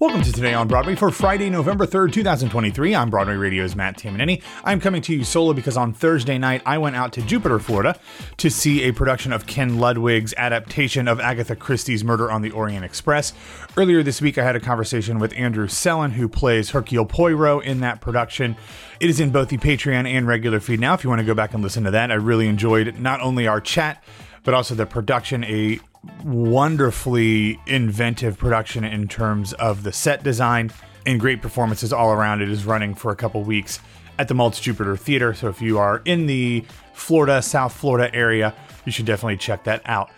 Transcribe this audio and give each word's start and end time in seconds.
Welcome 0.00 0.22
to 0.22 0.32
Today 0.32 0.54
on 0.54 0.66
Broadway 0.66 0.94
for 0.94 1.10
Friday, 1.10 1.50
November 1.50 1.86
3rd, 1.86 2.14
2023. 2.14 2.94
I'm 2.94 3.10
Broadway 3.10 3.34
Radio's 3.34 3.76
Matt 3.76 3.98
Tamanini. 3.98 4.42
I'm 4.64 4.80
coming 4.80 5.02
to 5.02 5.14
you 5.14 5.24
solo 5.24 5.52
because 5.52 5.76
on 5.76 5.92
Thursday 5.92 6.38
night 6.38 6.62
I 6.64 6.78
went 6.78 6.96
out 6.96 7.12
to 7.12 7.20
Jupiter, 7.20 7.58
Florida 7.58 8.00
to 8.38 8.50
see 8.50 8.84
a 8.84 8.94
production 8.94 9.30
of 9.30 9.46
Ken 9.46 9.78
Ludwig's 9.78 10.32
adaptation 10.38 11.06
of 11.06 11.20
Agatha 11.20 11.54
Christie's 11.54 12.02
Murder 12.02 12.32
on 12.32 12.40
the 12.40 12.50
Orient 12.50 12.82
Express. 12.82 13.34
Earlier 13.76 14.02
this 14.02 14.22
week 14.22 14.38
I 14.38 14.42
had 14.42 14.56
a 14.56 14.60
conversation 14.60 15.18
with 15.18 15.34
Andrew 15.36 15.66
Sellon, 15.66 16.12
who 16.12 16.30
plays 16.30 16.70
Hercule 16.70 17.04
Poirot 17.04 17.66
in 17.66 17.80
that 17.80 18.00
production. 18.00 18.56
It 19.00 19.10
is 19.10 19.20
in 19.20 19.28
both 19.28 19.50
the 19.50 19.58
Patreon 19.58 20.08
and 20.08 20.26
regular 20.26 20.60
feed 20.60 20.80
now 20.80 20.94
if 20.94 21.04
you 21.04 21.10
want 21.10 21.20
to 21.20 21.26
go 21.26 21.34
back 21.34 21.52
and 21.52 21.62
listen 21.62 21.84
to 21.84 21.90
that. 21.90 22.10
I 22.10 22.14
really 22.14 22.48
enjoyed 22.48 22.98
not 22.98 23.20
only 23.20 23.46
our 23.46 23.60
chat, 23.60 24.02
but 24.42 24.54
also 24.54 24.74
the 24.74 24.86
production, 24.86 25.44
a 25.44 25.80
wonderfully 26.24 27.60
inventive 27.66 28.38
production 28.38 28.84
in 28.84 29.08
terms 29.08 29.52
of 29.54 29.82
the 29.82 29.92
set 29.92 30.22
design 30.22 30.70
and 31.06 31.20
great 31.20 31.42
performances 31.42 31.92
all 31.92 32.12
around. 32.12 32.42
It 32.42 32.48
is 32.48 32.64
running 32.64 32.94
for 32.94 33.12
a 33.12 33.16
couple 33.16 33.42
weeks 33.42 33.80
at 34.18 34.28
the 34.28 34.34
Maltz 34.34 34.60
Jupiter 34.60 34.96
Theater. 34.96 35.34
So 35.34 35.48
if 35.48 35.62
you 35.62 35.78
are 35.78 36.02
in 36.04 36.26
the 36.26 36.64
Florida, 36.92 37.42
South 37.42 37.72
Florida 37.72 38.14
area, 38.14 38.54
you 38.84 38.92
should 38.92 39.06
definitely 39.06 39.38
check 39.38 39.64
that 39.64 39.82
out. 39.86 40.10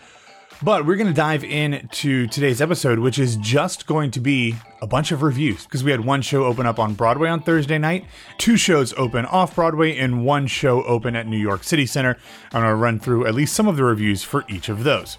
But 0.64 0.86
we're 0.86 0.94
going 0.94 1.08
to 1.08 1.12
dive 1.12 1.42
into 1.42 2.28
today's 2.28 2.60
episode, 2.62 3.00
which 3.00 3.18
is 3.18 3.36
just 3.38 3.88
going 3.88 4.12
to 4.12 4.20
be 4.20 4.54
a 4.80 4.86
bunch 4.86 5.10
of 5.10 5.22
reviews 5.22 5.64
because 5.64 5.82
we 5.82 5.90
had 5.90 6.04
one 6.04 6.22
show 6.22 6.44
open 6.44 6.66
up 6.66 6.78
on 6.78 6.94
Broadway 6.94 7.28
on 7.28 7.42
Thursday 7.42 7.78
night, 7.78 8.04
two 8.38 8.56
shows 8.56 8.94
open 8.96 9.26
off 9.26 9.56
Broadway, 9.56 9.98
and 9.98 10.24
one 10.24 10.46
show 10.46 10.84
open 10.84 11.16
at 11.16 11.26
New 11.26 11.36
York 11.36 11.64
City 11.64 11.84
Center. 11.84 12.16
I'm 12.52 12.62
going 12.62 12.70
to 12.70 12.76
run 12.76 13.00
through 13.00 13.26
at 13.26 13.34
least 13.34 13.54
some 13.54 13.66
of 13.66 13.76
the 13.76 13.82
reviews 13.82 14.22
for 14.22 14.44
each 14.48 14.68
of 14.68 14.84
those. 14.84 15.18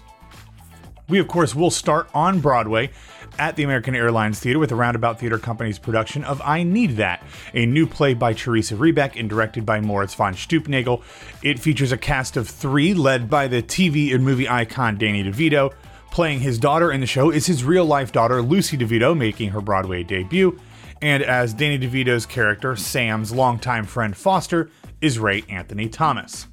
We, 1.06 1.18
of 1.18 1.28
course, 1.28 1.54
will 1.54 1.70
start 1.70 2.08
on 2.14 2.40
Broadway 2.40 2.90
at 3.38 3.56
the 3.56 3.62
American 3.62 3.94
Airlines 3.94 4.40
Theater 4.40 4.58
with 4.58 4.70
the 4.70 4.76
Roundabout 4.76 5.20
Theater 5.20 5.38
Company's 5.38 5.78
production 5.78 6.24
of 6.24 6.40
I 6.42 6.62
Need 6.62 6.96
That, 6.96 7.22
a 7.52 7.66
new 7.66 7.86
play 7.86 8.14
by 8.14 8.32
Teresa 8.32 8.74
Rebeck 8.74 9.18
and 9.18 9.28
directed 9.28 9.66
by 9.66 9.80
Moritz 9.80 10.14
von 10.14 10.32
Stuelpnagel. 10.34 11.02
It 11.42 11.58
features 11.58 11.92
a 11.92 11.98
cast 11.98 12.38
of 12.38 12.48
three 12.48 12.94
led 12.94 13.28
by 13.28 13.48
the 13.48 13.62
TV 13.62 14.14
and 14.14 14.24
movie 14.24 14.48
icon 14.48 14.96
Danny 14.96 15.22
DeVito. 15.22 15.74
Playing 16.10 16.40
his 16.40 16.58
daughter 16.58 16.90
in 16.90 17.00
the 17.00 17.06
show 17.06 17.30
is 17.30 17.46
his 17.46 17.64
real 17.64 17.84
life 17.84 18.10
daughter 18.10 18.40
Lucy 18.40 18.78
DeVito, 18.78 19.16
making 19.16 19.50
her 19.50 19.60
Broadway 19.60 20.04
debut. 20.04 20.58
And 21.02 21.22
as 21.22 21.52
Danny 21.52 21.78
DeVito's 21.78 22.24
character, 22.24 22.76
Sam's 22.76 23.30
longtime 23.30 23.84
friend 23.84 24.16
Foster, 24.16 24.70
is 25.02 25.18
Ray 25.18 25.44
Anthony 25.50 25.90
Thomas. 25.90 26.46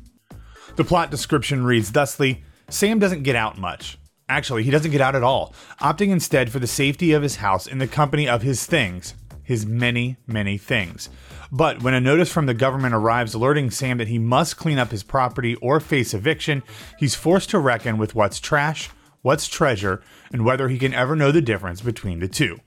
The 0.76 0.84
plot 0.84 1.10
description 1.10 1.64
reads 1.64 1.92
thusly 1.92 2.44
Sam 2.68 3.00
doesn't 3.00 3.24
get 3.24 3.36
out 3.38 3.58
much. 3.58 3.98
Actually, 4.32 4.64
he 4.64 4.72
doesn't 4.72 4.92
get 4.92 5.02
out 5.02 5.14
at 5.14 5.24
all, 5.24 5.54
opting 5.82 6.10
instead 6.10 6.50
for 6.50 6.60
the 6.60 6.66
safety 6.66 7.12
of 7.12 7.22
his 7.22 7.36
house 7.36 7.68
in 7.68 7.80
the 7.80 7.88
company 7.88 8.30
of 8.30 8.44
his 8.44 8.66
things, 8.66 9.14
his 9.44 9.66
many, 9.66 10.16
many 10.26 10.58
things. 10.58 11.10
But 11.52 11.84
when 11.84 11.94
a 11.94 12.00
notice 12.00 12.32
from 12.32 12.46
the 12.46 12.54
government 12.54 12.96
arrives 12.96 13.34
alerting 13.34 13.72
Sam 13.72 13.98
that 13.98 14.08
he 14.08 14.18
must 14.18 14.56
clean 14.56 14.80
up 14.80 14.92
his 14.92 15.04
property 15.04 15.56
or 15.56 15.82
face 15.82 16.14
eviction, 16.14 16.64
he's 16.98 17.14
forced 17.14 17.50
to 17.50 17.60
reckon 17.60 17.98
with 17.98 18.16
what's 18.16 18.40
trash, 18.40 18.90
what's 19.22 19.50
treasure, 19.50 20.02
and 20.32 20.46
whether 20.46 20.70
he 20.70 20.80
can 20.80 20.94
ever 20.94 21.14
know 21.14 21.34
the 21.34 21.42
difference 21.42 21.82
between 21.82 22.20
the 22.20 22.30
two. 22.30 22.62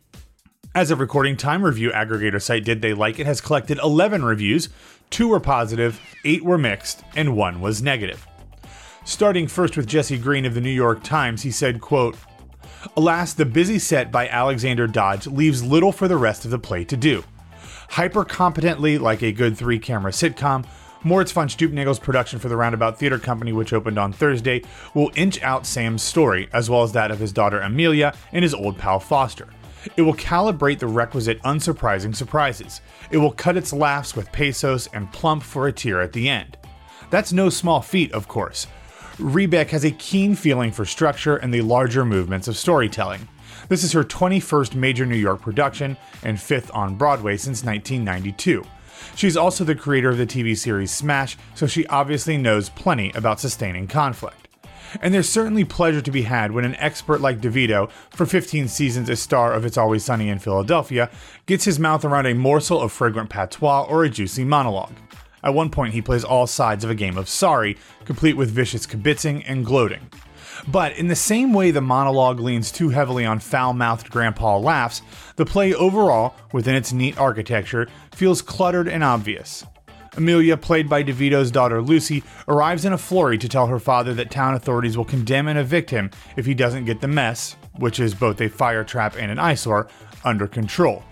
As 0.74 0.90
of 0.90 1.00
recording 1.00 1.38
time, 1.38 1.64
review 1.64 1.92
aggregator 1.92 2.42
site 2.42 2.66
Did 2.66 2.82
They 2.82 2.92
Like 2.92 3.18
It 3.18 3.24
has 3.24 3.40
collected 3.40 3.78
11 3.78 4.22
reviews. 4.22 4.68
Two 5.08 5.28
were 5.28 5.40
positive, 5.40 5.98
eight 6.26 6.44
were 6.44 6.58
mixed, 6.58 7.02
and 7.16 7.34
one 7.34 7.62
was 7.62 7.80
negative. 7.80 8.26
Starting 9.06 9.46
first 9.46 9.76
with 9.76 9.86
Jesse 9.86 10.16
Green 10.16 10.46
of 10.46 10.54
the 10.54 10.62
New 10.62 10.70
York 10.70 11.02
Times, 11.02 11.42
he 11.42 11.50
said, 11.50 11.82
quote, 11.82 12.16
Alas, 12.96 13.34
the 13.34 13.44
busy 13.44 13.78
set 13.78 14.10
by 14.10 14.26
Alexander 14.28 14.86
Dodge 14.86 15.26
leaves 15.26 15.62
little 15.62 15.92
for 15.92 16.08
the 16.08 16.16
rest 16.16 16.46
of 16.46 16.50
the 16.50 16.58
play 16.58 16.84
to 16.84 16.96
do. 16.96 17.22
Hyper 17.90 18.24
competently, 18.24 18.96
like 18.96 19.22
a 19.22 19.30
good 19.30 19.58
three 19.58 19.78
camera 19.78 20.10
sitcom, 20.10 20.66
Moritz 21.02 21.32
von 21.32 21.48
Stuelpnagel's 21.48 21.98
production 21.98 22.38
for 22.38 22.48
the 22.48 22.56
Roundabout 22.56 22.98
Theater 22.98 23.18
Company, 23.18 23.52
which 23.52 23.74
opened 23.74 23.98
on 23.98 24.10
Thursday, 24.10 24.62
will 24.94 25.12
inch 25.16 25.42
out 25.42 25.66
Sam's 25.66 26.02
story, 26.02 26.48
as 26.54 26.70
well 26.70 26.82
as 26.82 26.92
that 26.92 27.10
of 27.10 27.18
his 27.18 27.32
daughter 27.32 27.60
Amelia 27.60 28.14
and 28.32 28.42
his 28.42 28.54
old 28.54 28.78
pal 28.78 28.98
Foster. 29.00 29.48
It 29.98 30.02
will 30.02 30.14
calibrate 30.14 30.78
the 30.78 30.86
requisite 30.86 31.42
unsurprising 31.42 32.16
surprises. 32.16 32.80
It 33.10 33.18
will 33.18 33.32
cut 33.32 33.58
its 33.58 33.74
laughs 33.74 34.16
with 34.16 34.32
pesos 34.32 34.88
and 34.94 35.12
plump 35.12 35.42
for 35.42 35.68
a 35.68 35.72
tear 35.72 36.00
at 36.00 36.14
the 36.14 36.26
end. 36.26 36.56
That's 37.10 37.34
no 37.34 37.50
small 37.50 37.82
feat, 37.82 38.10
of 38.12 38.28
course. 38.28 38.66
Rebeck 39.18 39.68
has 39.68 39.84
a 39.84 39.92
keen 39.92 40.34
feeling 40.34 40.72
for 40.72 40.84
structure 40.84 41.36
and 41.36 41.54
the 41.54 41.62
larger 41.62 42.04
movements 42.04 42.48
of 42.48 42.56
storytelling. 42.56 43.28
This 43.68 43.84
is 43.84 43.92
her 43.92 44.02
21st 44.02 44.74
major 44.74 45.06
New 45.06 45.14
York 45.14 45.40
production 45.40 45.96
and 46.24 46.40
fifth 46.40 46.68
on 46.74 46.96
Broadway 46.96 47.36
since 47.36 47.62
1992. 47.62 48.64
She's 49.14 49.36
also 49.36 49.62
the 49.62 49.76
creator 49.76 50.10
of 50.10 50.18
the 50.18 50.26
TV 50.26 50.56
series 50.56 50.90
Smash, 50.90 51.36
so 51.54 51.68
she 51.68 51.86
obviously 51.86 52.36
knows 52.36 52.70
plenty 52.70 53.12
about 53.14 53.38
sustaining 53.38 53.86
conflict. 53.86 54.48
And 55.00 55.14
there's 55.14 55.28
certainly 55.28 55.64
pleasure 55.64 56.02
to 56.02 56.10
be 56.10 56.22
had 56.22 56.50
when 56.50 56.64
an 56.64 56.74
expert 56.76 57.20
like 57.20 57.40
DeVito, 57.40 57.90
for 58.10 58.26
15 58.26 58.66
seasons 58.66 59.08
a 59.08 59.14
star 59.14 59.52
of 59.52 59.64
It's 59.64 59.78
Always 59.78 60.04
Sunny 60.04 60.28
in 60.28 60.40
Philadelphia, 60.40 61.08
gets 61.46 61.64
his 61.64 61.78
mouth 61.78 62.04
around 62.04 62.26
a 62.26 62.34
morsel 62.34 62.80
of 62.80 62.90
fragrant 62.90 63.30
patois 63.30 63.84
or 63.84 64.02
a 64.02 64.10
juicy 64.10 64.44
monologue. 64.44 64.94
At 65.44 65.54
one 65.54 65.68
point, 65.68 65.92
he 65.92 66.00
plays 66.00 66.24
all 66.24 66.46
sides 66.46 66.82
of 66.82 66.90
a 66.90 66.94
game 66.94 67.18
of 67.18 67.28
Sorry, 67.28 67.76
complete 68.06 68.36
with 68.36 68.50
vicious 68.50 68.86
kibitzing 68.86 69.44
and 69.46 69.64
gloating. 69.64 70.10
But 70.66 70.96
in 70.96 71.08
the 71.08 71.16
same 71.16 71.52
way 71.52 71.70
the 71.70 71.82
monologue 71.82 72.40
leans 72.40 72.72
too 72.72 72.88
heavily 72.88 73.26
on 73.26 73.40
foul 73.40 73.74
mouthed 73.74 74.10
grandpa 74.10 74.56
laughs, 74.56 75.02
the 75.36 75.44
play 75.44 75.74
overall, 75.74 76.34
within 76.52 76.74
its 76.74 76.92
neat 76.92 77.18
architecture, 77.18 77.88
feels 78.14 78.40
cluttered 78.40 78.88
and 78.88 79.04
obvious. 79.04 79.66
Amelia, 80.16 80.56
played 80.56 80.88
by 80.88 81.02
DeVito's 81.02 81.50
daughter 81.50 81.82
Lucy, 81.82 82.22
arrives 82.48 82.84
in 82.84 82.92
a 82.92 82.98
flurry 82.98 83.36
to 83.36 83.48
tell 83.48 83.66
her 83.66 83.80
father 83.80 84.14
that 84.14 84.30
town 84.30 84.54
authorities 84.54 84.96
will 84.96 85.04
condemn 85.04 85.48
and 85.48 85.58
evict 85.58 85.90
him 85.90 86.10
if 86.36 86.46
he 86.46 86.54
doesn't 86.54 86.84
get 86.84 87.00
the 87.00 87.08
mess, 87.08 87.56
which 87.76 87.98
is 87.98 88.14
both 88.14 88.40
a 88.40 88.48
fire 88.48 88.84
trap 88.84 89.16
and 89.18 89.30
an 89.30 89.38
eyesore, 89.38 89.88
under 90.24 90.46
control. 90.46 91.02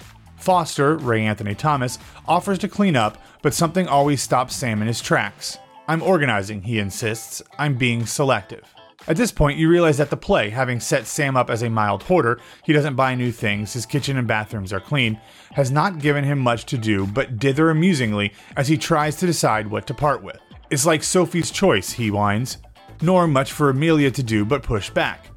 Foster, 0.43 0.97
Ray 0.97 1.25
Anthony 1.25 1.55
Thomas, 1.55 1.99
offers 2.27 2.59
to 2.59 2.69
clean 2.69 2.97
up, 2.97 3.17
but 3.43 3.55
something 3.55 3.87
always 3.87 4.21
stops 4.21 4.57
Sam 4.57 4.83
in 4.83 4.89
his 4.89 5.01
tracks. 5.01 5.59
I'm 5.87 6.03
organizing, 6.03 6.63
he 6.63 6.79
insists. 6.79 7.43
I'm 7.59 7.77
being 7.77 8.07
selective. 8.07 8.65
At 9.07 9.17
this 9.17 9.33
point, 9.33 9.59
you 9.59 9.69
realize 9.69 9.99
that 9.99 10.11
the 10.11 10.17
play, 10.17 10.51
having 10.51 10.79
set 10.79 11.07
Sam 11.07 11.37
up 11.37 11.51
as 11.51 11.63
a 11.63 11.71
mild 11.71 12.05
hoarder, 12.05 12.41
he 12.65 12.73
doesn't 12.73 12.95
buy 12.95 13.15
new 13.15 13.33
things, 13.33 13.73
his 13.73 13.87
kitchen 13.87 14.17
and 14.17 14.29
bathrooms 14.29 14.73
are 14.73 14.81
clean, 14.81 15.21
has 15.53 15.71
not 15.71 15.99
given 15.99 16.25
him 16.25 16.39
much 16.39 16.67
to 16.67 16.79
do 16.79 17.07
but 17.07 17.39
dither 17.39 17.71
amusingly 17.71 18.33
as 18.57 18.69
he 18.69 18.77
tries 18.77 19.17
to 19.17 19.27
decide 19.27 19.67
what 19.67 19.87
to 19.89 19.95
part 19.95 20.23
with. 20.23 20.39
It's 20.71 20.87
like 20.87 21.03
Sophie's 21.03 21.51
choice, 21.51 21.93
he 21.93 22.11
whines, 22.11 22.59
nor 23.01 23.27
much 23.27 23.53
for 23.53 23.71
Amelia 23.71 24.11
to 24.13 24.23
do 24.23 24.45
but 24.45 24.63
push 24.63 24.89
back. 24.91 25.32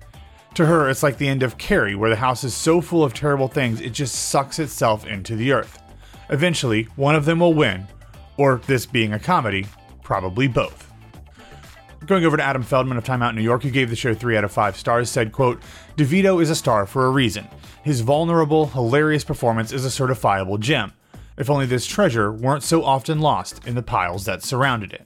To 0.56 0.66
her, 0.66 0.90
it's 0.90 1.04
like 1.04 1.18
the 1.18 1.28
end 1.28 1.44
of 1.44 1.58
Carrie, 1.58 1.96
where 1.96 2.10
the 2.10 2.16
house 2.16 2.46
is 2.46 2.54
so 2.54 2.80
full 2.80 3.04
of 3.04 3.14
terrible 3.14 3.50
things 3.50 3.82
it 3.82 3.90
just 3.90 4.30
sucks 4.30 4.58
itself 4.58 5.06
into 5.06 5.36
the 5.36 5.52
earth. 5.52 5.82
Eventually, 6.30 6.84
one 6.96 7.14
of 7.14 7.26
them 7.26 7.40
will 7.40 7.54
win, 7.54 7.86
or 8.38 8.62
this 8.66 8.86
being 8.86 9.12
a 9.12 9.20
comedy, 9.20 9.66
probably 10.02 10.48
both. 10.48 10.94
Going 12.06 12.24
over 12.24 12.38
to 12.38 12.44
Adam 12.44 12.64
Feldman 12.64 12.98
of 12.98 13.04
Time 13.04 13.22
Out 13.22 13.36
New 13.36 13.42
York, 13.42 13.64
who 13.64 13.70
gave 13.70 13.90
the 13.90 13.98
show 13.98 14.14
3 14.14 14.38
out 14.38 14.46
of 14.46 14.52
5 14.52 14.78
stars, 14.78 15.10
said, 15.10 15.34
quote, 15.34 15.62
DeVito 15.98 16.42
is 16.42 16.50
a 16.50 16.56
star 16.56 16.86
for 16.86 17.06
a 17.06 17.12
reason. 17.12 17.46
His 17.84 18.00
vulnerable, 18.00 18.68
hilarious 18.68 19.26
performance 19.26 19.74
is 19.74 19.86
a 19.86 19.90
certifiable 19.90 20.60
gem. 20.60 20.94
If 21.38 21.50
only 21.50 21.66
this 21.66 21.86
treasure 21.86 22.32
weren't 22.32 22.64
so 22.64 22.82
often 22.82 23.20
lost 23.20 23.68
in 23.68 23.76
the 23.76 23.84
piles 23.84 24.24
that 24.24 24.42
surrounded 24.42 24.94
it. 24.94 25.06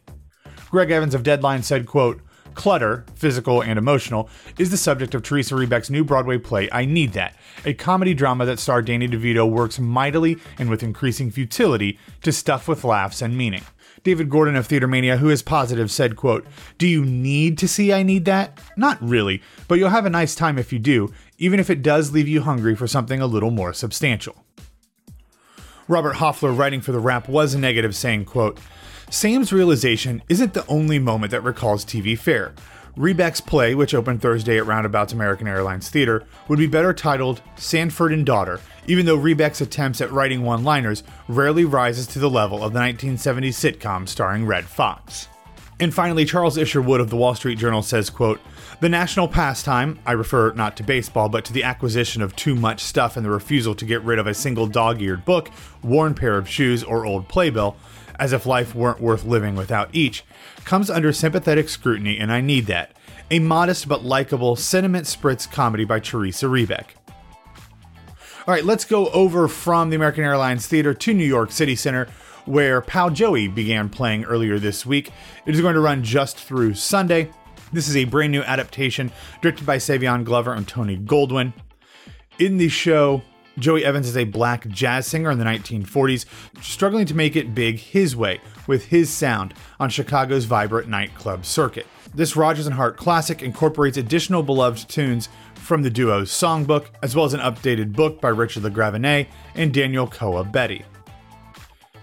Greg 0.70 0.92
Evans 0.92 1.16
of 1.16 1.24
Deadline 1.24 1.64
said, 1.64 1.88
quote, 1.88 2.22
Clutter, 2.59 3.06
physical 3.16 3.62
and 3.64 3.80
emotional, 3.80 4.28
is 4.58 4.70
the 4.70 4.75
subject 4.75 5.16
of 5.16 5.24
Teresa 5.24 5.56
Rebeck's 5.56 5.90
new 5.90 6.03
Broadway 6.03 6.38
play, 6.38 6.68
I 6.74 6.84
Need 6.84 7.14
That, 7.14 7.34
a 7.64 7.74
comedy 7.74 8.14
drama 8.14 8.46
that 8.46 8.59
star 8.59 8.82
Danny 8.82 9.08
DeVito 9.08 9.50
works 9.50 9.79
mightily 9.79 10.35
and 10.58 10.70
with 10.70 10.84
increasing 10.84 11.32
futility 11.32 11.97
to 12.22 12.34
stuff 12.34 12.67
with 12.67 12.84
laughs 12.84 13.22
and 13.22 13.38
meaning. 13.38 13.64
David 14.03 14.29
Gordon 14.29 14.58
of 14.58 14.67
Theater 14.67 14.90
Mania, 14.90 15.16
who 15.16 15.29
is 15.29 15.41
positive, 15.41 15.90
said, 15.90 16.17
quote, 16.17 16.46
Do 16.78 16.85
you 16.85 17.06
need 17.06 17.58
to 17.59 17.67
see 17.70 17.94
I 17.94 18.03
Need 18.03 18.26
That? 18.26 18.59
Not 18.76 19.02
really, 19.02 19.41
but 19.70 19.76
you'll 19.76 19.91
have 19.91 20.06
a 20.06 20.09
nice 20.09 20.35
time 20.35 20.58
if 20.58 20.73
you 20.73 20.79
do, 20.79 21.14
even 21.38 21.61
if 21.61 21.70
it 21.70 21.82
does 21.82 22.11
leave 22.11 22.28
you 22.28 22.41
hungry 22.41 22.76
for 22.76 22.88
something 22.88 23.22
a 23.22 23.26
little 23.26 23.52
more 23.52 23.72
substantial. 23.72 24.35
Robert 25.88 26.16
Hofler, 26.16 26.56
writing 26.56 26.82
for 26.82 26.91
the 26.91 27.00
Wrap, 27.00 27.29
was 27.29 27.56
negative, 27.56 27.96
saying, 27.96 28.26
quote, 28.26 28.59
Sam's 29.11 29.52
realization 29.52 30.22
isn't 30.29 30.53
the 30.53 30.67
only 30.67 31.00
moment 31.00 31.32
that 31.32 31.44
recalls 31.44 31.84
TV 31.84 32.17
fare. 32.17 32.53
Rebeck's 32.96 33.41
play, 33.41 33.73
which 33.73 33.96
opened 33.96 34.22
Thursday 34.22 34.58
at 34.58 34.67
Roundabout's 34.67 35.14
American 35.14 35.47
Airlines 35.47 35.90
Theater, 35.90 36.26
would 36.47 36.59
be 36.59 36.67
better 36.67 36.94
titled 36.94 37.41
Sanford 37.56 38.14
and 38.14 38.23
Daughter, 38.23 38.59
even 38.85 39.08
though 39.08 39.17
Rebeck's 39.17 39.61
attempts 39.61 40.00
at 40.00 40.11
writing 40.11 40.44
one 40.44 40.64
liners 40.64 41.02
rarely 41.28 41.66
rises 41.66 42.06
to 42.08 42.20
the 42.20 42.29
level 42.29 42.64
of 42.64 42.73
the 42.73 42.79
1970s 42.79 43.78
sitcom 43.78 44.08
starring 44.08 44.46
Redd 44.46 44.66
Foxx. 44.66 45.28
And 45.79 45.94
finally, 45.94 46.26
Charles 46.26 46.58
Isherwood 46.58 47.00
of 47.00 47.09
the 47.09 47.16
Wall 47.16 47.34
Street 47.34 47.58
Journal 47.58 47.82
says, 47.82 48.09
quote, 48.09 48.40
the 48.82 48.90
national 48.90 49.28
pastime, 49.28 49.97
I 50.06 50.11
refer 50.11 50.53
not 50.53 50.78
to 50.78 50.84
baseball, 50.84 51.29
but 51.29 51.46
to 51.46 51.53
the 51.53 51.64
acquisition 51.64 52.22
of 52.22 52.35
too 52.35 52.53
much 52.53 52.84
stuff 52.84 53.17
and 53.17 53.26
the 53.26 53.32
refusal 53.32 53.73
to 53.76 53.85
get 53.85 54.02
rid 54.03 54.20
of 54.20 54.28
a 54.28 54.34
single 54.34 54.67
dog 54.67 55.02
eared 55.02 55.26
book, 55.26 55.50
worn 55.82 56.14
pair 56.14 56.38
of 56.38 56.50
shoes, 56.50 56.84
or 56.84 57.06
old 57.06 57.28
playbill, 57.28 57.76
as 58.20 58.34
if 58.34 58.46
life 58.46 58.76
weren't 58.76 59.02
worth 59.02 59.24
living 59.24 59.56
without 59.56 59.90
each, 59.94 60.24
comes 60.66 60.90
under 60.90 61.12
sympathetic 61.12 61.70
scrutiny, 61.70 62.18
and 62.18 62.32
I 62.32 62.42
need 62.42 62.66
that. 62.68 62.92
A 63.32 63.40
modest 63.40 63.88
but 63.88 64.04
likable, 64.04 64.56
sentiment 64.56 65.06
spritz 65.06 65.50
comedy 65.50 65.86
by 65.86 66.00
Teresa 66.00 66.48
Rebeck. 66.48 66.86
All 68.48 68.54
right, 68.54 68.66
let's 68.66 68.86
go 68.86 69.10
over 69.10 69.48
from 69.48 69.90
the 69.90 69.96
American 69.96 70.24
Airlines 70.24 70.66
Theater 70.66 70.94
to 70.94 71.14
New 71.14 71.26
York 71.26 71.52
City 71.52 71.76
Center, 71.76 72.08
where 72.46 72.82
Pal 72.82 73.12
Joey 73.12 73.48
began 73.48 73.90
playing 73.90 74.26
earlier 74.26 74.58
this 74.58 74.86
week. 74.86 75.12
It 75.46 75.54
is 75.54 75.62
going 75.62 75.76
to 75.76 75.80
run 75.80 76.04
just 76.04 76.38
through 76.38 76.74
Sunday. 76.74 77.30
This 77.72 77.88
is 77.88 77.96
a 77.96 78.06
brand 78.06 78.32
new 78.32 78.42
adaptation 78.42 79.12
directed 79.42 79.68
by 79.68 79.78
Savion 79.78 80.24
Glover 80.24 80.54
and 80.54 80.68
Tony 80.68 80.98
Goldwyn. 80.98 81.54
In 82.40 82.58
the 82.58 82.70
show, 82.70 83.22
Joey 83.59 83.85
Evans 83.85 84.08
is 84.08 84.17
a 84.17 84.23
black 84.23 84.67
jazz 84.70 85.06
singer 85.08 85.32
in 85.32 85.38
the 85.38 85.46
1940s, 85.46 86.26
struggling 86.61 87.06
to 87.06 87.14
make 87.14 87.35
it 87.35 87.53
big 87.53 87.79
his 87.79 88.16
way 88.16 88.40
with 88.67 88.85
his 88.85 89.09
sound 89.09 89.53
on 89.79 89.90
Chicago's 89.90 90.46
vibrant 90.46 90.88
nightclub 90.88 91.46
circuit. 91.46 91.85
This 92.14 92.35
Rodgers 92.35 92.66
and 92.66 92.76
Hart 92.76 92.97
classic 92.97 93.44
incorporates 93.44 93.97
additional 93.97 94.41
beloved 94.41 94.90
tunes 94.90 95.29
from 95.56 95.84
the 95.84 95.90
duo's 95.90 96.32
songbook, 96.32 96.88
as 97.03 97.16
well 97.16 97.26
as 97.26 97.34
an 97.34 97.41
updated 97.41 97.94
book 97.94 98.20
by 98.20 98.29
Richard 98.29 98.64
LaGravenese 98.64 99.28
and 99.56 99.73
Daniel 99.73 100.08
Koa 100.08 100.44
Betty. 100.44 100.84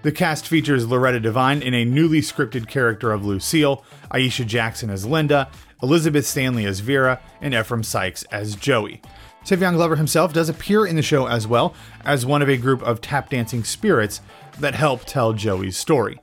The 0.02 0.12
cast 0.12 0.46
features 0.46 0.86
Loretta 0.86 1.18
Devine 1.18 1.62
in 1.62 1.74
a 1.74 1.84
newly 1.84 2.20
scripted 2.20 2.68
character 2.68 3.10
of 3.10 3.26
Lucille, 3.26 3.84
Aisha 4.12 4.46
Jackson 4.46 4.88
as 4.88 5.04
Linda, 5.04 5.50
Elizabeth 5.82 6.24
Stanley 6.24 6.64
as 6.64 6.78
Vera, 6.78 7.20
and 7.40 7.52
Ephraim 7.52 7.82
Sykes 7.82 8.22
as 8.24 8.54
Joey. 8.54 9.02
Savion 9.46 9.74
Glover 9.74 9.94
himself 9.94 10.32
does 10.32 10.48
appear 10.48 10.84
in 10.84 10.96
the 10.96 11.02
show 11.02 11.26
as 11.26 11.46
well 11.46 11.72
as 12.04 12.26
one 12.26 12.42
of 12.42 12.48
a 12.48 12.56
group 12.56 12.82
of 12.82 13.00
tap 13.00 13.30
dancing 13.30 13.62
spirits 13.62 14.20
that 14.58 14.74
help 14.74 15.04
tell 15.04 15.32
Joey's 15.32 15.76
story. 15.76 16.20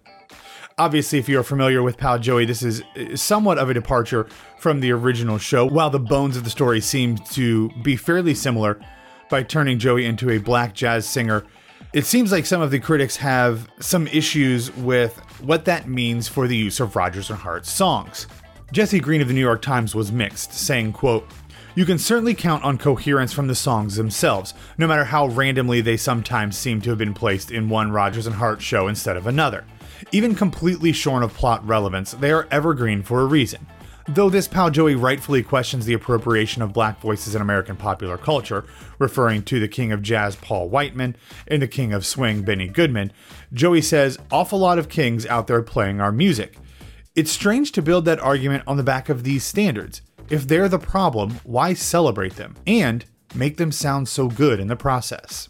Obviously, 0.77 1.19
if 1.19 1.29
you're 1.29 1.41
familiar 1.41 1.81
with 1.81 1.97
Pal 1.97 2.19
Joey, 2.19 2.43
this 2.43 2.61
is 2.61 2.83
uh, 2.97 3.15
somewhat 3.15 3.57
of 3.57 3.69
a 3.69 3.73
departure 3.73 4.27
from 4.59 4.81
the 4.81 4.91
original 4.91 5.37
show, 5.37 5.65
while 5.65 5.89
the 5.89 5.99
bones 5.99 6.35
of 6.35 6.43
the 6.43 6.49
story 6.49 6.81
seem 6.81 7.15
to 7.31 7.69
be 7.81 7.95
fairly 7.95 8.35
similar 8.35 8.77
by 9.29 9.41
turning 9.41 9.79
Joey 9.79 10.05
into 10.05 10.29
a 10.29 10.37
black 10.37 10.73
jazz 10.73 11.07
singer 11.07 11.45
it 11.93 12.07
seems 12.07 12.31
like 12.31 12.47
some 12.47 12.61
of 12.61 12.71
the 12.71 12.79
critics 12.79 13.15
have 13.17 13.69
some 13.79 14.07
issues 14.07 14.75
with 14.77 15.15
what 15.41 15.65
that 15.65 15.87
means 15.87 16.27
for 16.27 16.47
the 16.47 16.57
use 16.57 16.79
of 16.79 16.95
Rodgers 16.95 17.29
and 17.29 17.37
Hart's 17.37 17.71
songs. 17.71 18.25
Jesse 18.71 18.99
Green 18.99 19.21
of 19.21 19.27
the 19.27 19.33
New 19.35 19.41
York 19.41 19.61
Times 19.61 19.93
was 19.93 20.11
mixed, 20.11 20.53
saying, 20.53 20.93
quote, 20.93 21.27
you 21.75 21.85
can 21.85 21.97
certainly 21.97 22.33
count 22.33 22.63
on 22.63 22.77
coherence 22.77 23.33
from 23.33 23.47
the 23.47 23.55
songs 23.55 23.95
themselves, 23.95 24.53
no 24.77 24.87
matter 24.87 25.05
how 25.05 25.27
randomly 25.27 25.81
they 25.81 25.97
sometimes 25.97 26.57
seem 26.57 26.81
to 26.81 26.89
have 26.89 26.99
been 26.99 27.13
placed 27.13 27.51
in 27.51 27.69
one 27.69 27.91
Rodgers 27.91 28.27
and 28.27 28.35
Hart 28.35 28.61
show 28.61 28.87
instead 28.87 29.17
of 29.17 29.27
another. 29.27 29.65
Even 30.11 30.35
completely 30.35 30.91
shorn 30.91 31.23
of 31.23 31.33
plot 31.33 31.65
relevance, 31.65 32.11
they 32.11 32.31
are 32.31 32.47
evergreen 32.51 33.01
for 33.01 33.21
a 33.21 33.25
reason. 33.25 33.65
Though 34.07 34.29
this 34.29 34.49
pal 34.49 34.69
Joey 34.69 34.95
rightfully 34.95 35.43
questions 35.43 35.85
the 35.85 35.93
appropriation 35.93 36.61
of 36.61 36.73
black 36.73 36.99
voices 36.99 37.35
in 37.35 37.41
American 37.41 37.77
popular 37.77 38.17
culture, 38.17 38.65
referring 38.99 39.43
to 39.43 39.61
the 39.61 39.69
king 39.69 39.93
of 39.93 40.01
jazz 40.01 40.35
Paul 40.35 40.67
Whiteman 40.67 41.15
and 41.47 41.61
the 41.61 41.69
king 41.69 41.93
of 41.93 42.05
swing 42.05 42.43
Benny 42.43 42.67
Goodman, 42.67 43.13
Joey 43.53 43.81
says, 43.81 44.19
awful 44.29 44.59
lot 44.59 44.77
of 44.77 44.89
kings 44.89 45.25
out 45.25 45.47
there 45.47 45.61
playing 45.61 46.01
our 46.01 46.11
music. 46.11 46.57
It's 47.15 47.31
strange 47.31 47.71
to 47.73 47.81
build 47.81 48.03
that 48.05 48.19
argument 48.19 48.63
on 48.67 48.75
the 48.75 48.83
back 48.83 49.07
of 49.07 49.23
these 49.23 49.45
standards. 49.45 50.01
If 50.29 50.47
they're 50.47 50.69
the 50.69 50.79
problem, 50.79 51.39
why 51.43 51.73
celebrate 51.73 52.35
them 52.35 52.55
and 52.65 53.05
make 53.35 53.57
them 53.57 53.71
sound 53.71 54.07
so 54.07 54.27
good 54.27 54.59
in 54.59 54.67
the 54.67 54.75
process? 54.75 55.49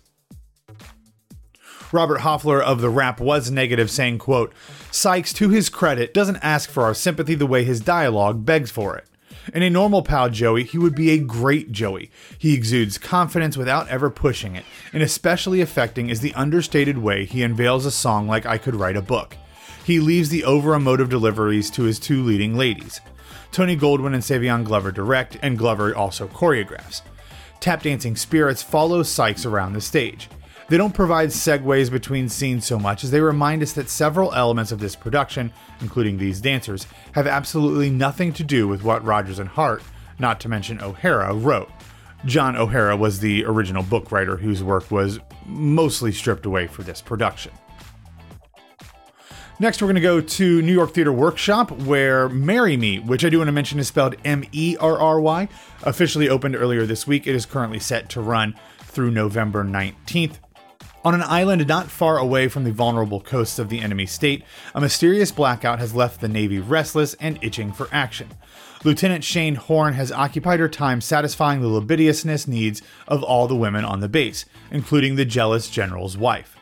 Robert 1.91 2.21
Hofler 2.21 2.59
of 2.59 2.81
The 2.81 2.89
Wrap 2.89 3.19
was 3.19 3.51
negative, 3.51 3.91
saying, 3.91 4.17
quote, 4.17 4.51
Sykes, 4.89 5.31
to 5.33 5.49
his 5.49 5.69
credit, 5.69 6.11
doesn't 6.11 6.37
ask 6.37 6.69
for 6.69 6.83
our 6.83 6.95
sympathy 6.95 7.35
the 7.35 7.45
way 7.45 7.63
his 7.63 7.81
dialogue 7.81 8.45
begs 8.45 8.71
for 8.71 8.97
it. 8.97 9.05
In 9.53 9.61
a 9.61 9.69
normal 9.69 10.01
pal 10.01 10.29
Joey, 10.29 10.63
he 10.63 10.79
would 10.79 10.95
be 10.95 11.11
a 11.11 11.19
great 11.19 11.71
Joey. 11.71 12.09
He 12.37 12.55
exudes 12.55 12.97
confidence 12.97 13.57
without 13.57 13.89
ever 13.89 14.09
pushing 14.09 14.55
it, 14.55 14.65
and 14.91 15.03
especially 15.03 15.61
affecting 15.61 16.09
is 16.09 16.21
the 16.21 16.33
understated 16.33 16.97
way 16.97 17.25
he 17.25 17.43
unveils 17.43 17.85
a 17.85 17.91
song 17.91 18.27
like 18.27 18.45
I 18.45 18.57
Could 18.57 18.75
Write 18.75 18.97
a 18.97 19.01
Book. 19.01 19.37
He 19.85 19.99
leaves 19.99 20.29
the 20.29 20.45
over 20.45 20.73
emotive 20.73 21.09
deliveries 21.09 21.69
to 21.71 21.83
his 21.83 21.99
two 21.99 22.23
leading 22.23 22.55
ladies. 22.55 23.01
Tony 23.53 23.77
Goldwyn 23.77 24.15
and 24.15 24.23
Savion 24.23 24.65
Glover 24.65 24.91
direct, 24.91 25.37
and 25.43 25.59
Glover 25.59 25.95
also 25.95 26.27
choreographs. 26.27 27.03
Tap 27.59 27.83
dancing 27.83 28.15
spirits 28.15 28.63
follow 28.63 29.03
Sykes 29.03 29.45
around 29.45 29.73
the 29.73 29.79
stage. 29.79 30.27
They 30.69 30.77
don't 30.77 30.93
provide 30.93 31.29
segues 31.29 31.91
between 31.91 32.29
scenes 32.29 32.65
so 32.65 32.79
much 32.79 33.03
as 33.03 33.11
they 33.11 33.21
remind 33.21 33.61
us 33.61 33.73
that 33.73 33.89
several 33.89 34.33
elements 34.33 34.71
of 34.71 34.79
this 34.79 34.95
production, 34.95 35.53
including 35.81 36.17
these 36.17 36.41
dancers, 36.41 36.87
have 37.11 37.27
absolutely 37.27 37.91
nothing 37.91 38.33
to 38.33 38.43
do 38.43 38.67
with 38.67 38.83
what 38.83 39.05
Rodgers 39.05 39.37
and 39.37 39.49
Hart, 39.49 39.83
not 40.17 40.39
to 40.39 40.49
mention 40.49 40.81
O'Hara, 40.81 41.31
wrote. 41.35 41.69
John 42.25 42.57
O'Hara 42.57 42.97
was 42.97 43.19
the 43.19 43.45
original 43.45 43.83
book 43.83 44.11
writer 44.11 44.35
whose 44.35 44.63
work 44.63 44.89
was 44.89 45.19
mostly 45.45 46.11
stripped 46.11 46.47
away 46.47 46.65
for 46.65 46.81
this 46.81 47.01
production. 47.01 47.51
Next, 49.59 49.81
we're 49.81 49.85
going 49.85 49.95
to 49.95 50.01
go 50.01 50.19
to 50.19 50.61
New 50.63 50.73
York 50.73 50.93
Theater 50.93 51.13
Workshop, 51.13 51.71
where 51.71 52.27
Merry 52.27 52.75
Me, 52.75 52.97
which 52.97 53.23
I 53.23 53.29
do 53.29 53.37
want 53.37 53.49
to 53.49 53.53
mention 53.53 53.77
is 53.77 53.87
spelled 53.87 54.15
M 54.25 54.43
E 54.51 54.75
R 54.79 54.99
R 54.99 55.21
Y, 55.21 55.47
officially 55.83 56.27
opened 56.27 56.55
earlier 56.55 56.87
this 56.87 57.05
week. 57.05 57.27
It 57.27 57.35
is 57.35 57.45
currently 57.45 57.79
set 57.79 58.09
to 58.09 58.21
run 58.21 58.55
through 58.79 59.11
November 59.11 59.63
19th. 59.63 60.37
On 61.05 61.13
an 61.13 61.21
island 61.21 61.67
not 61.67 61.91
far 61.91 62.17
away 62.17 62.47
from 62.47 62.63
the 62.63 62.71
vulnerable 62.71 63.21
coasts 63.21 63.59
of 63.59 63.69
the 63.69 63.79
enemy 63.79 64.07
state, 64.07 64.43
a 64.73 64.81
mysterious 64.81 65.31
blackout 65.31 65.77
has 65.77 65.93
left 65.93 66.19
the 66.19 66.27
Navy 66.27 66.59
restless 66.59 67.13
and 67.15 67.37
itching 67.43 67.71
for 67.71 67.87
action. 67.91 68.29
Lieutenant 68.83 69.23
Shane 69.23 69.55
Horn 69.55 69.93
has 69.93 70.11
occupied 70.11 70.61
her 70.61 70.69
time 70.69 70.99
satisfying 70.99 71.61
the 71.61 71.67
libidinousness 71.67 72.47
needs 72.47 72.81
of 73.07 73.21
all 73.21 73.47
the 73.47 73.55
women 73.55 73.85
on 73.85 73.99
the 73.99 74.09
base, 74.09 74.45
including 74.71 75.15
the 75.15 75.25
jealous 75.25 75.69
general's 75.69 76.17
wife. 76.17 76.57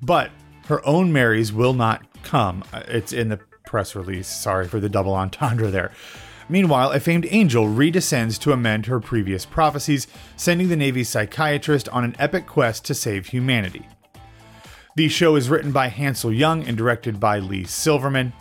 But 0.00 0.30
her 0.66 0.86
own 0.86 1.12
Marys 1.12 1.50
will 1.50 1.72
not 1.72 2.07
come. 2.28 2.62
Uh, 2.72 2.82
it's 2.88 3.12
in 3.12 3.30
the 3.30 3.40
press 3.66 3.96
release. 3.96 4.28
Sorry 4.28 4.68
for 4.68 4.80
the 4.80 4.88
double 4.88 5.14
entendre 5.14 5.70
there. 5.70 5.92
Meanwhile, 6.48 6.92
a 6.92 7.00
famed 7.00 7.26
angel 7.30 7.66
redescends 7.66 8.38
to 8.40 8.52
amend 8.52 8.86
her 8.86 9.00
previous 9.00 9.44
prophecies, 9.44 10.06
sending 10.36 10.68
the 10.68 10.76
Navy's 10.76 11.08
psychiatrist 11.08 11.88
on 11.90 12.04
an 12.04 12.16
epic 12.18 12.46
quest 12.46 12.84
to 12.86 12.94
save 12.94 13.26
humanity. 13.26 13.86
The 14.96 15.08
show 15.08 15.36
is 15.36 15.50
written 15.50 15.72
by 15.72 15.90
Hansol 15.90 16.36
Young 16.36 16.64
and 16.64 16.76
directed 16.76 17.20
by 17.20 17.38
Leigh 17.38 17.64
Silverman, 17.64 18.32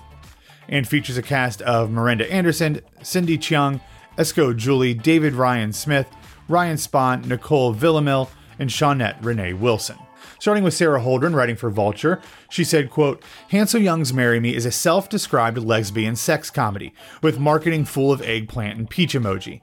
and 0.69 0.87
features 0.87 1.17
a 1.17 1.21
cast 1.21 1.61
of 1.61 1.89
Marinda 1.89 2.29
Anderson, 2.31 2.81
Cindy 3.01 3.37
Cheung, 3.37 3.81
Esco 4.17 4.53
Jouléy, 4.53 5.01
David 5.01 5.33
Ryan 5.33 5.71
Smith, 5.71 6.07
Ryan 6.47 6.77
Spahn, 6.77 7.25
Nicole 7.25 7.73
Villamil, 7.73 8.29
and 8.57 8.69
Shawnette 8.69 9.23
Renee 9.23 9.53
Wilson. 9.53 9.97
Starting 10.39 10.63
with 10.63 10.73
Sara 10.73 11.01
Holdren 11.01 11.33
writing 11.33 11.55
for 11.55 11.69
Vulture, 11.69 12.21
she 12.49 12.63
said, 12.63 12.89
quote, 12.89 13.23
Hansol 13.51 13.81
Young's 13.81 14.13
Merry 14.13 14.39
Me 14.39 14.55
is 14.55 14.65
a 14.65 14.71
self-described 14.71 15.57
lesbian 15.57 16.15
sex 16.15 16.51
comedy, 16.51 16.93
with 17.21 17.39
marketing 17.39 17.85
full 17.85 18.11
of 18.11 18.21
eggplant 18.21 18.77
and 18.77 18.89
peach 18.89 19.13
emoji. 19.13 19.61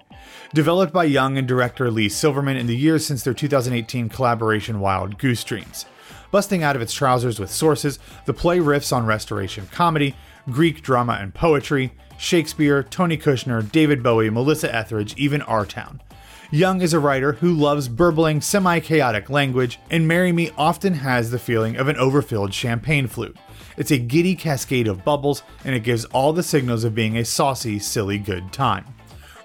Developed 0.52 0.92
by 0.92 1.04
Young 1.04 1.38
and 1.38 1.46
director 1.46 1.90
Leigh 1.90 2.08
Silverman 2.08 2.56
in 2.56 2.66
the 2.66 2.76
years 2.76 3.06
since 3.06 3.22
their 3.22 3.34
2018 3.34 4.08
collaboration 4.08 4.80
Wild 4.80 5.18
Goose 5.18 5.44
Dreams. 5.44 5.86
Busting 6.30 6.64
out 6.64 6.74
of 6.74 6.82
its 6.82 6.92
trousers 6.92 7.38
with 7.38 7.50
sources, 7.50 8.00
the 8.24 8.34
play 8.34 8.58
riffs 8.58 8.94
on 8.94 9.06
restoration 9.06 9.68
comedy, 9.70 10.16
Greek 10.50 10.82
drama 10.82 11.18
and 11.20 11.32
poetry, 11.32 11.92
Shakespeare, 12.18 12.82
Tony 12.82 13.16
Kushner, 13.16 13.70
David 13.70 14.02
Bowie, 14.02 14.30
Melissa 14.30 14.74
Etheridge, 14.74 15.14
even 15.16 15.42
Our 15.42 15.66
Town. 15.66 16.00
Young 16.50 16.82
is 16.82 16.92
a 16.92 17.00
writer 17.00 17.32
who 17.32 17.52
loves 17.52 17.88
burbling, 17.88 18.40
semi 18.40 18.78
chaotic 18.80 19.30
language, 19.30 19.80
and 19.90 20.06
Merry 20.06 20.30
Me 20.30 20.50
often 20.56 20.94
has 20.94 21.30
the 21.30 21.38
feeling 21.38 21.76
of 21.76 21.88
an 21.88 21.96
overfilled 21.96 22.52
champagne 22.52 23.06
flute. 23.06 23.36
It's 23.76 23.90
a 23.90 23.98
giddy 23.98 24.36
cascade 24.36 24.86
of 24.86 25.04
bubbles, 25.04 25.42
and 25.64 25.74
it 25.74 25.80
gives 25.80 26.04
all 26.06 26.32
the 26.32 26.42
signals 26.42 26.84
of 26.84 26.94
being 26.94 27.16
a 27.16 27.24
saucy, 27.24 27.78
silly 27.78 28.18
good 28.18 28.52
time. 28.52 28.93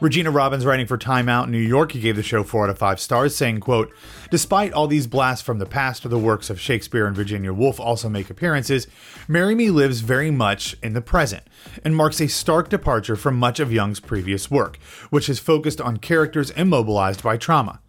Regina 0.01 0.31
Robbins, 0.31 0.65
writing 0.65 0.87
for 0.87 0.97
Time 0.97 1.27
Out 1.27 1.49
New 1.49 1.57
York, 1.57 1.91
he 1.91 1.99
gave 1.99 2.15
the 2.15 2.23
show 2.23 2.41
4 2.41 2.63
out 2.63 2.69
of 2.69 2.77
5 2.77 3.01
stars, 3.01 3.35
saying, 3.35 3.59
quote, 3.59 3.91
Despite 4.31 4.71
all 4.71 4.87
these 4.87 5.07
blasts 5.07 5.45
from 5.45 5.59
the 5.59 5.65
past, 5.65 6.09
the 6.09 6.17
works 6.17 6.49
of 6.49 6.57
Shakespeare 6.57 7.05
and 7.05 7.13
Virginia 7.13 7.51
Woolf 7.51 7.81
also 7.81 8.07
make 8.07 8.29
appearances, 8.29 8.87
Merry 9.27 9.55
Me 9.55 9.69
lives 9.69 9.99
very 9.99 10.31
much 10.31 10.77
in 10.81 10.93
the 10.93 11.01
present, 11.01 11.43
and 11.83 11.97
marks 11.97 12.21
a 12.21 12.29
stark 12.29 12.69
departure 12.69 13.17
from 13.17 13.37
much 13.37 13.59
of 13.59 13.73
Young's 13.73 13.99
previous 13.99 14.49
work, 14.49 14.77
which 15.09 15.27
has 15.27 15.37
focused 15.37 15.81
on 15.81 15.97
characters 15.97 16.51
immobilized 16.51 17.21
by 17.21 17.35
trauma. 17.35 17.81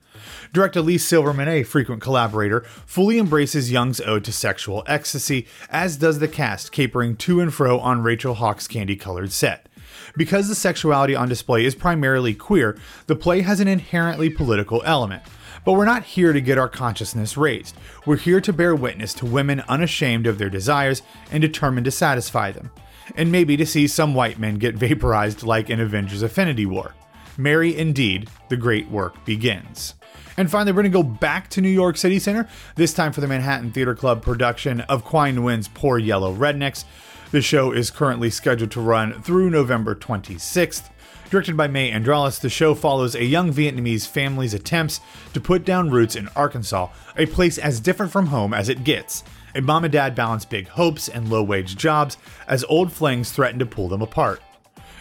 Director 0.53 0.81
Leigh 0.81 0.99
Silverman, 0.99 1.47
a 1.47 1.63
frequent 1.63 2.03
collaborator, 2.03 2.63
fully 2.87 3.21
embraces 3.21 3.71
Young's 3.71 4.01
ode 4.01 4.25
to 4.25 4.33
sexual 4.33 4.83
ecstasy, 4.89 5.47
as 5.71 5.97
does 5.97 6.19
the 6.19 6.27
cast, 6.27 6.73
capering 6.73 7.15
to 7.19 7.41
and 7.41 7.55
fro 7.55 7.79
on 7.79 8.03
Rachel 8.03 8.35
Hauck's 8.35 8.67
candy 8.67 8.97
colored 8.97 9.31
set. 9.31 9.69
Because 10.17 10.49
the 10.49 10.55
sexuality 10.55 11.15
on 11.15 11.29
display 11.29 11.65
is 11.65 11.75
primarily 11.75 12.35
queer, 12.35 12.79
the 13.07 13.17
play 13.17 13.41
has 13.41 13.61
an 13.61 13.69
inherently 13.69 14.31
political 14.31 14.83
element. 14.85 15.23
But 15.65 15.73
we're 15.73 15.85
not 15.85 16.05
here 16.05 16.33
to 16.33 16.41
get 16.41 16.59
our 16.59 16.69
consciousness 16.69 17.37
raised. 17.37 17.77
We're 18.07 18.17
here 18.17 18.41
to 18.41 18.53
bear 18.53 18.75
witness 18.75 19.13
to 19.15 19.27
women 19.27 19.63
unashamed 19.69 20.27
of 20.27 20.39
their 20.39 20.51
desires 20.51 21.03
and 21.31 21.41
determined 21.41 21.85
to 21.85 21.91
satisfy 21.91 22.51
them. 22.51 22.71
And 23.17 23.33
maybe 23.33 23.57
to 23.57 23.67
see 23.67 23.87
some 23.87 24.15
white 24.15 24.39
men 24.39 24.57
get 24.57 24.77
vaporized 24.77 25.43
like 25.43 25.69
in 25.69 25.81
Avengers 25.81 26.23
Infinity 26.23 26.67
War. 26.67 26.95
Merry 27.37 27.77
indeed, 27.77 28.29
the 28.49 28.57
great 28.57 28.89
work 28.91 29.25
begins. 29.25 29.95
And 30.37 30.51
finally, 30.51 30.73
we're 30.73 30.83
going 30.83 30.93
to 30.93 31.03
go 31.03 31.03
back 31.03 31.49
to 31.51 31.61
New 31.61 31.69
York 31.69 31.97
City 31.97 32.19
Center, 32.19 32.49
this 32.77 32.95
time 32.95 33.13
for 33.13 33.21
the 33.21 33.29
Manhattan 33.29 33.73
Theater 33.73 33.95
Club 33.95 34.23
production 34.23 34.81
of 34.83 35.05
Qui 35.05 35.33
Nguyen's 35.33 35.69
Poor 35.69 35.99
Yellow 35.99 36.35
Rednecks. 36.35 36.85
The 37.33 37.41
show 37.41 37.71
is 37.71 37.93
currently 37.93 38.29
scheduled 38.29 38.73
to 38.73 38.81
run 38.81 39.23
through 39.23 39.51
November 39.51 39.95
26th. 39.95 40.91
Directed 41.31 41.57
by 41.57 41.69
May 41.69 41.93
Adrales, 41.93 42.41
the 42.41 42.51
show 42.51 42.75
follows 42.75 43.15
a 43.15 43.25
young 43.25 43.53
Vietnamese 43.53 44.09
family's 44.09 44.53
attempts 44.53 45.01
to 45.33 45.41
put 45.41 45.65
down 45.65 45.91
roots 45.91 46.17
in 46.17 46.27
Arkansas, 46.35 46.89
a 47.17 47.27
place 47.27 47.57
as 47.57 47.79
different 47.79 48.11
from 48.11 48.27
home 48.27 48.53
as 48.53 48.69
it 48.69 48.83
gets. 48.83 49.23
A 49.55 49.61
mom 49.61 49.85
and 49.85 49.93
dad 49.93 50.17
balance 50.17 50.45
big 50.45 50.67
hopes 50.67 51.09
and 51.09 51.31
low 51.31 51.45
wage 51.45 51.77
jobs 51.77 52.17
as 52.49 52.65
old 52.65 52.93
flings 52.93 53.31
threaten 53.31 53.61
to 53.61 53.67
pull 53.67 53.89
them 53.89 54.03
apart. 54.03 54.43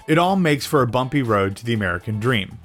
It 0.07 0.19
all 0.19 0.35
makes 0.35 0.67
for 0.67 0.83
a 0.83 0.87
bumpy 0.87 1.23
road 1.23 1.55
to 1.57 1.65
the 1.65 1.73
American 1.73 2.19
dream. 2.19 2.59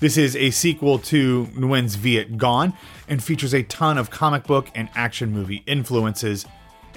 This 0.00 0.16
is 0.16 0.34
a 0.34 0.50
sequel 0.50 0.98
to 1.00 1.46
Nguyen's 1.54 1.96
Vietgone 1.96 2.76
and 3.08 3.22
features 3.22 3.54
a 3.54 3.62
ton 3.62 3.96
of 3.96 4.10
comic 4.10 4.42
book 4.42 4.72
and 4.74 4.88
action 4.96 5.32
movie 5.32 5.62
influences 5.66 6.46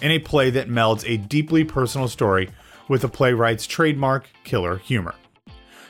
in 0.02 0.12
a 0.12 0.20
play 0.20 0.50
that 0.50 0.70
melds 0.70 1.08
a 1.08 1.18
deeply 1.18 1.64
personal 1.64 2.08
story 2.08 2.50
with 2.88 3.02
the 3.02 3.10
playwright's 3.10 3.68
trademark 3.68 4.30
killer 4.44 4.78
humor. 4.78 5.16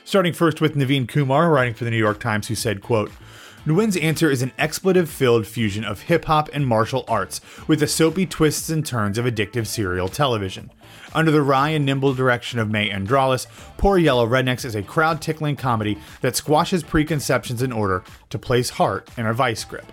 Starting 0.04 0.32
first 0.32 0.60
with 0.60 0.74
Naveen 0.74 1.08
Kumar, 1.08 1.50
writing 1.50 1.74
for 1.74 1.84
the 1.84 1.90
New 1.90 1.96
York 1.96 2.20
Times, 2.20 2.48
who 2.48 2.54
said, 2.54 2.82
quote, 2.82 3.10
Nguyen's 3.64 3.96
answer 3.96 4.28
is 4.28 4.42
an 4.42 4.50
expletive-filled 4.58 5.46
fusion 5.46 5.84
of 5.84 6.02
hip-hop 6.02 6.48
and 6.52 6.66
martial 6.66 7.04
arts, 7.06 7.40
with 7.68 7.78
the 7.78 7.86
soapy 7.86 8.26
twists 8.26 8.68
and 8.68 8.84
turns 8.84 9.18
of 9.18 9.24
addictive 9.24 9.68
serial 9.68 10.08
television. 10.08 10.72
Under 11.14 11.30
the 11.30 11.42
wry 11.42 11.68
and 11.68 11.86
nimble 11.86 12.12
direction 12.12 12.58
of 12.58 12.70
May 12.70 12.90
Adrales, 12.90 13.46
Poor 13.76 13.98
Yellow 13.98 14.26
Rednecks 14.26 14.64
is 14.64 14.74
a 14.74 14.82
crowd-tickling 14.82 15.54
comedy 15.54 15.96
that 16.22 16.34
squashes 16.34 16.82
preconceptions 16.82 17.62
in 17.62 17.70
order 17.70 18.02
to 18.30 18.38
place 18.38 18.70
heart 18.70 19.08
in 19.16 19.26
a 19.26 19.32
vice 19.32 19.62
grip. 19.62 19.86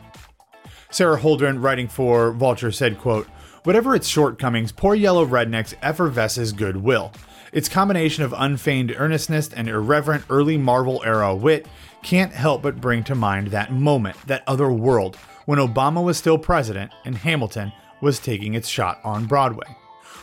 Sara 0.90 1.20
Holdren, 1.20 1.62
writing 1.62 1.88
for 1.88 2.32
Vulture, 2.32 2.72
said, 2.72 2.98
quote, 2.98 3.28
Whatever 3.64 3.94
its 3.94 4.08
shortcomings, 4.08 4.72
Poor 4.72 4.96
Yellow 4.96 5.26
Rednecks 5.26 5.74
effervesces 5.82 6.54
goodwill. 6.54 7.12
Its 7.52 7.68
combination 7.68 8.24
of 8.24 8.34
unfeigned 8.38 8.96
earnestness 8.98 9.52
and 9.54 9.68
irreverent 9.68 10.24
early 10.30 10.58
Marvel 10.58 11.02
era 11.06 11.36
wit 11.36 11.68
can't 12.02 12.32
help 12.32 12.62
but 12.62 12.80
bring 12.80 13.04
to 13.04 13.16
mind 13.16 13.48
that 13.48 13.74
moment, 13.74 14.16
that 14.28 14.44
other 14.48 14.72
world, 14.72 15.18
when 15.46 15.60
Obama 15.60 16.04
was 16.04 16.18
still 16.18 16.38
president 16.38 16.92
and 17.04 17.18
Hamilton 17.18 17.74
was 18.02 18.20
taking 18.20 18.54
its 18.54 18.70
shot 18.70 19.00
on 19.04 19.26
Broadway. 19.26 19.76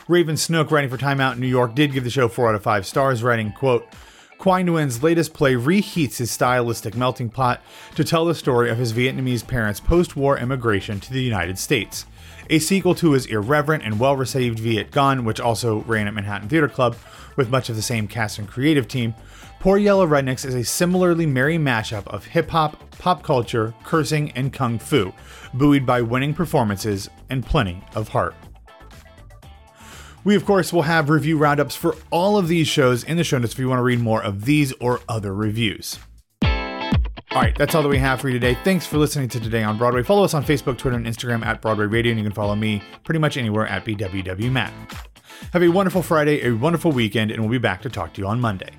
Raven 0.07 0.37
Snook, 0.37 0.71
writing 0.71 0.89
for 0.89 0.97
Time 0.97 1.19
Out 1.19 1.37
New 1.37 1.47
York, 1.47 1.75
did 1.75 1.91
give 1.91 2.05
the 2.05 2.09
show 2.09 2.27
4 2.27 2.49
out 2.49 2.55
of 2.55 2.63
5 2.63 2.87
stars, 2.87 3.21
writing, 3.21 3.51
quote, 3.51 3.85
Qui 4.37 4.63
Nguyen's 4.63 5.01
latest 5.01 5.33
play 5.33 5.55
reheats 5.55 6.17
his 6.17 6.31
stylistic 6.31 6.95
melting 6.95 7.29
pot 7.29 7.61
to 7.95 8.03
tell 8.03 8.25
the 8.25 8.35
story 8.35 8.69
of 8.69 8.77
his 8.77 8.93
Vietnamese 8.93 9.45
parents' 9.45 9.79
post 9.79 10.15
war 10.15 10.37
immigration 10.37 10.99
to 10.99 11.11
the 11.11 11.23
United 11.23 11.57
States 11.57 12.05
a 12.49 12.59
sequel 12.59 12.95
to 12.95 13.11
his 13.11 13.25
irreverent 13.25 13.83
and 13.83 13.99
well 13.99 14.15
received 14.15 14.59
Vietgone, 14.59 15.23
which 15.23 15.39
also 15.39 15.79
ran 15.81 16.07
at 16.07 16.13
Manhattan 16.13 16.49
Theater 16.49 16.67
Club 16.67 16.95
with 17.35 17.49
much 17.49 17.69
of 17.69 17.75
the 17.75 17.81
same 17.81 18.07
cast 18.07 18.39
and 18.39 18.47
creative 18.47 18.87
team. 18.87 19.13
Poor 19.59 19.77
Yellow 19.77 20.07
Rednecks 20.07 20.45
is 20.45 20.55
a 20.55 20.63
similarly 20.63 21.25
merry 21.25 21.57
mashup 21.57 22.07
of 22.07 22.25
hip 22.25 22.49
hop, 22.49 22.77
pop 22.97 23.23
culture, 23.23 23.73
cursing, 23.83 24.31
and 24.31 24.53
kung 24.53 24.79
fu, 24.79 25.13
buoyed 25.53 25.85
by 25.85 26.01
winning 26.01 26.33
performances 26.33 27.09
and 27.29 27.45
plenty 27.45 27.83
of 27.95 28.09
heart. 28.09 28.35
We, 30.27 30.35
of 30.35 30.45
course, 30.45 30.73
will 30.73 30.81
have 30.81 31.09
review 31.09 31.37
roundups 31.37 31.77
for 31.77 31.95
all 32.11 32.37
of 32.37 32.49
these 32.49 32.67
shows 32.67 33.01
in 33.01 33.15
the 33.15 33.23
show 33.23 33.37
notes 33.37 33.53
if 33.53 33.59
you 33.59 33.69
want 33.69 33.79
to 33.79 33.83
read 33.83 34.01
more 34.01 34.21
of 34.21 34.43
these 34.43 34.73
or 34.73 34.99
other 35.07 35.33
reviews. 35.33 35.99
All 36.41 36.49
right, 37.31 37.57
that's 37.57 37.73
all 37.73 37.81
that 37.81 37.87
we 37.87 37.97
have 37.99 38.19
for 38.19 38.27
you 38.27 38.33
today. 38.33 38.57
Thanks 38.65 38.85
for 38.85 38.97
listening 38.97 39.29
to 39.29 39.39
Today 39.39 39.63
on 39.63 39.77
Broadway. 39.77 40.03
Follow 40.03 40.25
us 40.25 40.33
on 40.33 40.43
Facebook, 40.43 40.77
Twitter, 40.77 40.97
and 40.97 41.05
Instagram 41.05 41.45
at 41.45 41.61
Broadway 41.61 41.85
Radio, 41.85 42.11
and 42.11 42.19
you 42.19 42.25
can 42.25 42.33
follow 42.33 42.57
me 42.57 42.83
pretty 43.05 43.19
much 43.19 43.37
anywhere 43.37 43.67
at 43.67 43.85
BWWMatt. 43.85 44.73
Have 45.53 45.63
a 45.63 45.69
wonderful 45.69 46.01
Friday, 46.01 46.45
a 46.45 46.51
wonderful 46.51 46.91
weekend, 46.91 47.31
and 47.31 47.39
we'll 47.39 47.49
be 47.49 47.57
back 47.57 47.81
to 47.83 47.89
talk 47.89 48.11
to 48.15 48.21
you 48.21 48.27
on 48.27 48.41
Monday. 48.41 48.71